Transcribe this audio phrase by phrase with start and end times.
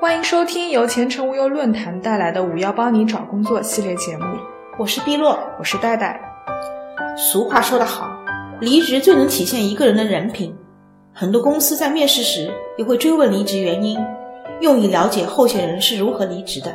[0.00, 4.24] 欢迎收听由前程无忧论坛带来的“五幺帮你找工作”系列节目。
[4.78, 6.18] 我是碧落，我是戴戴。
[7.18, 8.08] 俗话说得好，
[8.62, 10.56] 离职最能体现一个人的人品。
[11.12, 13.98] 很多公司在面试时也会追问离职原因，
[14.62, 16.74] 用以了解候选人是如何离职的。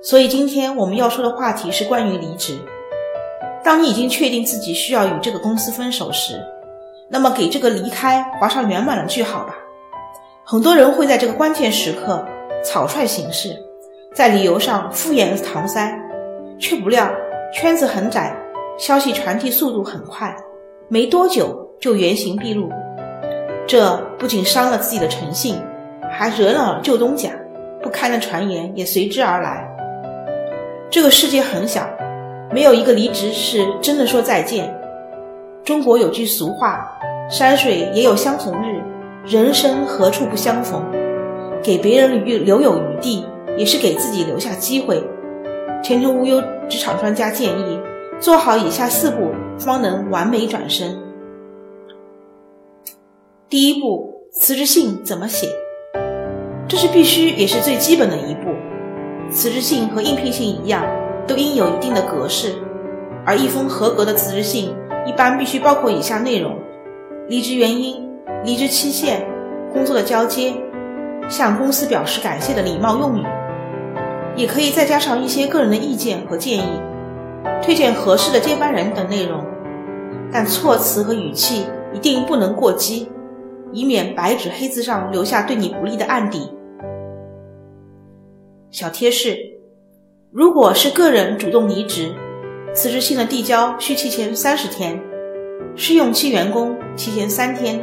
[0.00, 2.56] 所以今天我们要说的话题是关于离职。
[3.64, 6.40] 当你已经确定自己需要与这个公司分手时，
[7.10, 9.56] 那么给这个离开划上圆满的句号吧。
[10.44, 12.24] 很多人会在这个关键时刻
[12.64, 13.56] 草率行事，
[14.14, 15.96] 在理由上敷衍搪塞，
[16.58, 17.08] 却不料
[17.52, 18.36] 圈子很窄，
[18.78, 20.34] 消息传递速度很快，
[20.88, 22.68] 没多久就原形毕露。
[23.66, 25.60] 这不仅伤了自己的诚信，
[26.10, 27.30] 还惹恼了旧东家，
[27.82, 29.68] 不堪的传言也随之而来。
[30.90, 31.88] 这个世界很小，
[32.52, 34.72] 没有一个离职是真的说再见。
[35.64, 36.88] 中国有句俗话
[37.28, 38.80] ：“山水也有相逢日。”
[39.26, 40.80] 人生何处不相逢？
[41.66, 43.24] 给别人留留有余地，
[43.58, 45.02] 也是给自己留下机会。
[45.82, 47.80] 前程无忧职场专家建议，
[48.20, 50.96] 做好以下四步，方能完美转身。
[53.48, 55.48] 第一步，辞职信怎么写？
[56.68, 58.50] 这是必须也是最基本的一步。
[59.28, 60.86] 辞职信和应聘信一样，
[61.26, 62.54] 都应有一定的格式。
[63.24, 64.72] 而一封合格的辞职信，
[65.04, 66.56] 一般必须包括以下内容：
[67.26, 68.06] 离职原因。
[68.44, 69.26] 离职期限、
[69.72, 70.52] 工作的交接、
[71.28, 73.24] 向公司表示感谢的礼貌用语，
[74.36, 76.80] 也可以再加上一些个人的意见和建议，
[77.62, 79.44] 推荐合适的接班人等内容。
[80.32, 83.08] 但措辞和语气一定不能过激，
[83.72, 86.52] 以免白纸黑字上留下对你不利的案底。
[88.70, 89.38] 小贴士：
[90.32, 92.12] 如果是个人主动离职，
[92.74, 95.00] 辞职信的递交需提前三十天，
[95.74, 97.82] 试用期员工提前三天。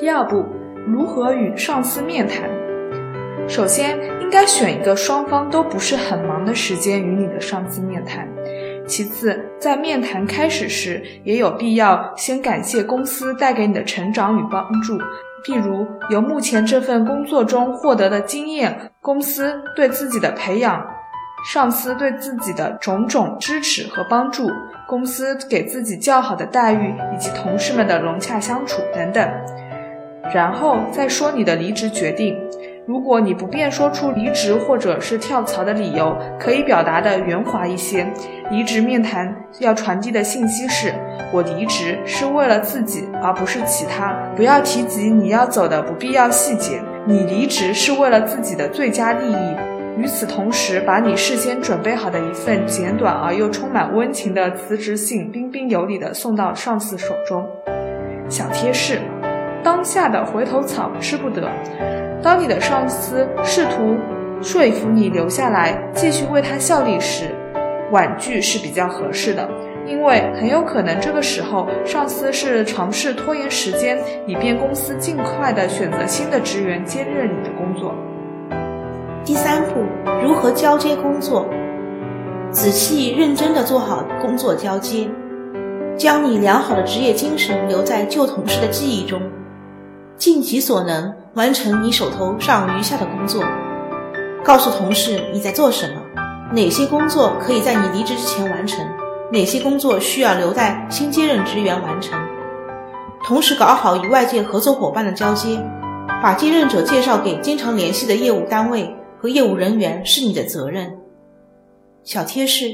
[0.00, 0.44] 第二步，
[0.90, 2.48] 如何与上司面谈？
[3.46, 8.26] 首先，应该选一个双方都不是很忙的时间与你的上司面谈。
[8.86, 14.98] 其次，在面谈开始时，也有必要先感谢公司带给你的成长与帮助，
[15.44, 20.82] 譬如由目前这份工作中获得的经验，公司对自己的培养，
[21.52, 24.50] 上司对自己的种种支持和帮助，
[24.86, 29.30] 公司给自己较好的待遇，以及同事们的融洽相处等等。
[30.32, 32.36] 然后再说你的离职决定。
[32.86, 38.06] 如果你不便说出离职或者是跳槽的理由，可以表达的圆滑一些。
[38.50, 40.94] 离职面谈要传递的信息是：
[41.30, 44.16] 我离职是为了自己，而不是其他。
[44.34, 46.80] 不要提及你要走的不必要细节。
[47.04, 49.56] 你离职是为了自己的最佳利益。
[49.98, 57.46] 与此同时，把你事先准备好的一份简短而又充满温情的辞职信，彬彬有礼地送到上司手中。
[58.30, 59.00] 小贴士。
[59.62, 61.48] 当下的回头草吃不得。
[62.22, 63.96] 当你的上司试图
[64.42, 67.26] 说服你留下来继续为他效力时，
[67.90, 69.48] 婉拒是比较合适的，
[69.86, 77.94] 因为很有可能这个时候上司是尝试拖延时间，以便公司尽快的选择新的职员接任你的工作。
[79.24, 79.84] 第三步，
[80.22, 81.46] 如何交接工作？
[82.50, 85.06] 仔细认真的做好工作交接，
[85.96, 89.20] 将你良好的职业精神留在旧同事的记忆中。
[90.18, 93.44] 尽己所能完成你手头上余下的工作，
[94.44, 96.02] 告诉同事你在做什么，
[96.52, 98.84] 哪些工作可以在你离职之前完成，
[99.30, 102.18] 哪些工作需要留待新接任职员完成。
[103.22, 105.56] 同时搞好与外界合作伙伴的交接，
[106.20, 110.98] 把接任者介绍给经常联系的业务单位和业务人员是你的责任。
[112.02, 112.66] 小贴士：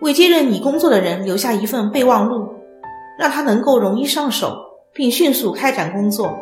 [0.00, 2.48] 为接任你工作的人留下一份备忘录，
[3.18, 4.56] 让他能够容易上手，
[4.92, 6.36] 并迅速开展工作。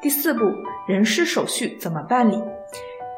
[0.00, 0.44] 第四步，
[0.86, 2.38] 人事手续怎么办理？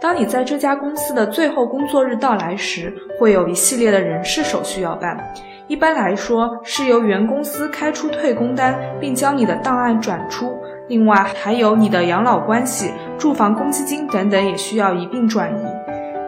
[0.00, 5.18] 当你在这家公司的最后工作日到来时，会有一系列的人事手续要办。
[5.66, 10.56] 一般来说，是由原公司开出退工单，并将你的档案转出。
[10.88, 15.62] 另外，还有你的养老关系、住房公积金等等，也需要一并转移。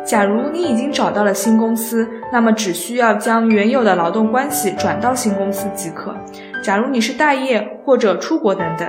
[0.04, 6.14] 假如你已经找到了新公司，那么只需要将原有的劳动关系转到新公司即可。
[6.62, 8.88] 假如你是待业或者出国等等。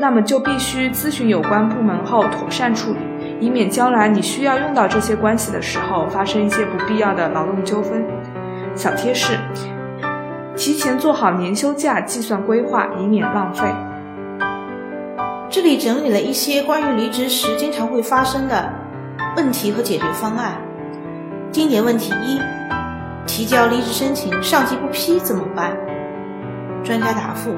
[0.00, 2.98] 那么就必须咨询有关部门后妥善处理，
[3.38, 8.04] 以免将来你需要用到这些关系的时候发生一些不必要的劳动纠纷。
[8.74, 9.38] 小贴士：
[10.56, 13.62] 提前做好年休假计算规划，以免浪费。
[15.48, 18.72] 这里整理了一些关于离职时经常会发生的
[19.36, 20.54] 问题和解决方案。
[21.52, 22.40] 经典问题一：
[23.24, 25.76] 提交离职申请，上级不批怎么办？
[26.84, 27.54] 专家答复。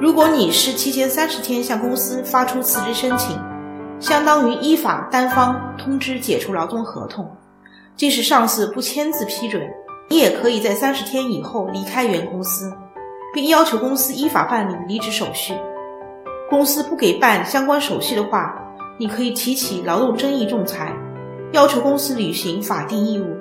[0.00, 3.38] 如果你是提前三十天向公司发出辞职申请，
[4.00, 7.30] 相当于依法单方通知解除劳动合同。
[7.94, 9.62] 即使上司不签字批准，
[10.08, 12.72] 你也可以在三十天以后离开原公司，
[13.32, 15.54] 并要求公司依法办理离职手续。
[16.50, 18.54] 公司不给办相关手续的话，
[18.98, 20.92] 你可以提起劳动争议仲裁，
[21.52, 23.36] 要求公司履行法定义务，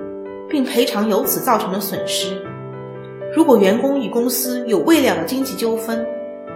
[0.49, 2.45] 并赔偿由此造成的损失。
[3.33, 6.05] 如果员工与公司有未了的经济纠纷，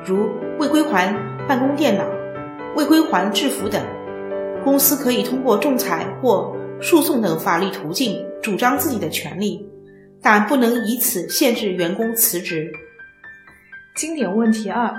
[0.06, 0.30] 如
[0.60, 1.07] 未归还
[1.48, 2.04] 办公电脑、
[2.75, 3.81] 未归还制服等，
[4.63, 9.66] 公司可以通过仲裁或诉讼等法律途径主张自己的权利，
[10.22, 12.69] 但不能以此限制员工辞职。
[13.95, 14.94] 经典问题二：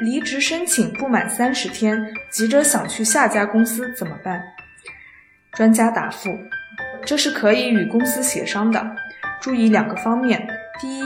[0.00, 4.42] 离职申请不满三十天，急着想去下家公司怎么办？
[5.54, 6.28] 专家答复：
[7.06, 8.86] 这是可以与公司协商的，
[9.40, 10.46] 注意两个方面。
[10.80, 11.02] 第一，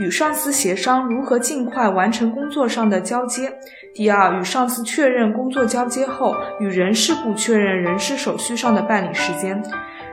[0.00, 3.50] 与上司协商如何尽快完成工作上的交接；
[3.94, 9.62] 第二，与上司确认工作交接后，与人事部确认人事手续上的办理时间。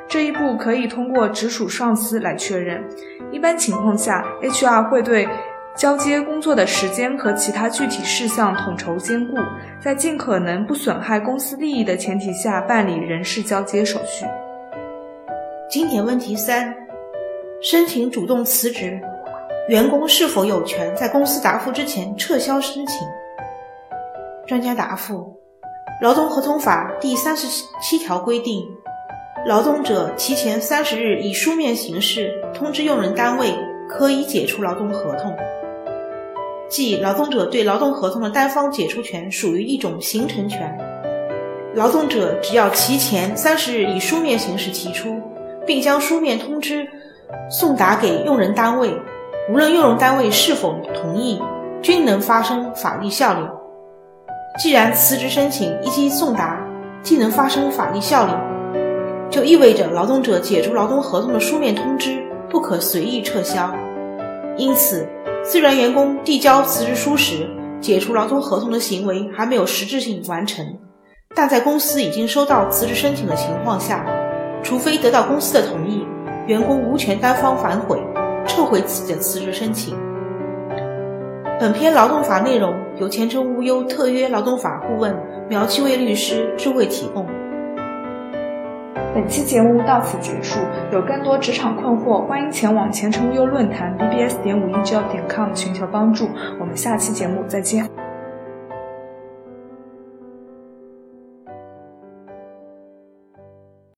[0.05, 2.83] 这一步可以通过直属上司来确认。
[3.31, 5.25] 一般情况下，HR 会对
[5.73, 9.37] 交接工作的时间和其他具体事项统筹兼顾，
[9.79, 14.25] 在尽可能不损害公司利益的前提下办理人事交接手续。
[15.69, 16.75] 经典问题三。
[17.59, 19.01] 申请主动辞职，
[19.67, 23.05] 员工是否有权在公司答复之前撤销申请？
[24.47, 25.37] 专家答复：
[26.01, 27.45] 劳动合同法第三十
[27.81, 28.63] 七条规定，
[29.45, 33.53] 劳动者提前三十日以书面形式通知用人单位，
[33.89, 35.35] 可以解除劳动合同。
[36.69, 40.77] 即劳动者对劳动合同的单方解除权属于一种形成权。
[41.73, 45.21] 劳动者只要提前三十日以书面形式提出，
[45.65, 46.87] 并将书面通知。
[47.49, 48.89] 送达给用人单位，
[49.49, 51.41] 无论用人单位是否同意，
[51.81, 53.39] 均能发生法律效力。
[54.59, 56.59] 既然辞职申请一经送达
[57.01, 58.33] 既能发生法律效力，
[59.29, 63.73] 就意味着劳动者解除劳动合同的书面通知不可随意撤销。
[64.57, 65.07] 因此，
[65.45, 67.47] 虽然员工递交辞职书时
[67.79, 70.65] 解除劳动合同的行为还没有实质性完成，
[71.33, 74.05] 但在公司已经收到辞职申请的情况下，
[74.61, 76.05] 除非得到公司的同意。
[76.47, 78.01] 员工无权单方反悔、
[78.47, 79.95] 撤回自己的辞职申请。
[81.59, 85.15] 本篇劳动法内容由前程无忧特约劳动法顾问
[85.49, 87.25] 苗七位律师智慧提供。
[89.13, 90.59] 本期节目到此结束，
[90.91, 96.29] 有更多职场困惑，欢迎前往前程无忧论坛 BBS 点五一知要点 com 寻求帮助。
[96.59, 98.06] 我们下期节目再见。